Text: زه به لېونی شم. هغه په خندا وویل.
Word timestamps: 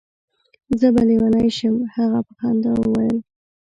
زه 0.79 0.87
به 0.93 1.01
لېونی 1.07 1.49
شم. 1.57 1.75
هغه 1.95 2.19
په 2.25 2.33
خندا 2.39 2.71
وویل. 2.77 3.17